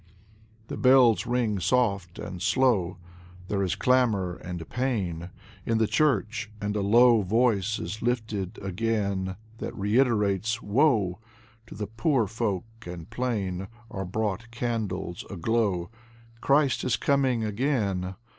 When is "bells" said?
0.77-1.27